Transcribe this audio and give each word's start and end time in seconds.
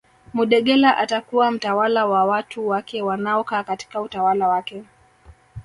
Mudegela 0.33 0.97
atakuwa 0.97 1.51
mtawala 1.51 2.05
wa 2.05 2.25
watu 2.25 2.67
wake 2.67 3.01
wanaokaa 3.01 3.63
katika 3.63 4.01
utawala 4.01 4.47
wake 4.47 4.83